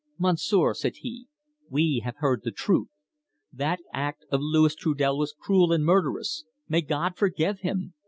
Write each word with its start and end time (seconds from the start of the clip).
"Monsieur," 0.17 0.73
said 0.73 0.95
he, 1.01 1.27
"we 1.69 2.01
have 2.03 2.15
heard 2.17 2.41
the 2.43 2.49
truth. 2.51 2.87
That 3.53 3.81
act 3.93 4.25
of 4.31 4.41
Louis 4.41 4.73
Trudel 4.73 5.15
was 5.19 5.31
cruel 5.39 5.71
and 5.71 5.85
murderous. 5.85 6.43
May 6.67 6.81
God 6.81 7.15
forgive 7.15 7.59
him! 7.59 7.93